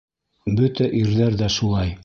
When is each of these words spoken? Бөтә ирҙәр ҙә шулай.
Бөтә 0.61 0.89
ирҙәр 1.03 1.39
ҙә 1.45 1.55
шулай. 1.61 1.97